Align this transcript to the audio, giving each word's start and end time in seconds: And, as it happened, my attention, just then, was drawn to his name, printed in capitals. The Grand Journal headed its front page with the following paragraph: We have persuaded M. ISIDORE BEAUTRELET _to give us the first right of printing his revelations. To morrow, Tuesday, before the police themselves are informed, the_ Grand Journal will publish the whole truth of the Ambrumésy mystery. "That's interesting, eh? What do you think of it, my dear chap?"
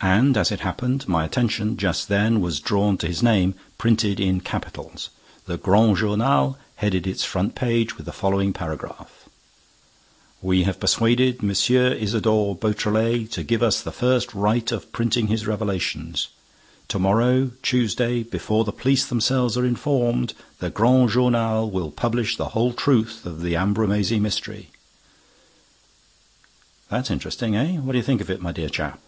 And, 0.00 0.36
as 0.36 0.52
it 0.52 0.60
happened, 0.60 1.08
my 1.08 1.24
attention, 1.24 1.78
just 1.78 2.08
then, 2.08 2.42
was 2.42 2.60
drawn 2.60 2.98
to 2.98 3.06
his 3.06 3.22
name, 3.22 3.54
printed 3.78 4.20
in 4.20 4.42
capitals. 4.42 5.08
The 5.46 5.56
Grand 5.56 5.96
Journal 5.96 6.58
headed 6.76 7.06
its 7.06 7.24
front 7.24 7.54
page 7.54 7.96
with 7.96 8.04
the 8.04 8.12
following 8.12 8.52
paragraph: 8.52 9.26
We 10.42 10.64
have 10.64 10.78
persuaded 10.78 11.38
M. 11.42 11.48
ISIDORE 11.48 12.54
BEAUTRELET 12.56 13.30
_to 13.30 13.46
give 13.46 13.62
us 13.62 13.80
the 13.80 13.92
first 13.92 14.34
right 14.34 14.70
of 14.70 14.92
printing 14.92 15.28
his 15.28 15.46
revelations. 15.46 16.28
To 16.88 16.98
morrow, 16.98 17.52
Tuesday, 17.62 18.22
before 18.24 18.64
the 18.66 18.72
police 18.72 19.06
themselves 19.06 19.56
are 19.56 19.64
informed, 19.64 20.34
the_ 20.60 20.70
Grand 20.74 21.08
Journal 21.10 21.70
will 21.70 21.90
publish 21.90 22.36
the 22.36 22.48
whole 22.50 22.74
truth 22.74 23.24
of 23.24 23.40
the 23.40 23.54
Ambrumésy 23.54 24.20
mystery. 24.20 24.68
"That's 26.90 27.10
interesting, 27.10 27.56
eh? 27.56 27.78
What 27.78 27.92
do 27.92 27.98
you 27.98 28.04
think 28.04 28.20
of 28.20 28.28
it, 28.28 28.42
my 28.42 28.52
dear 28.52 28.68
chap?" 28.68 29.00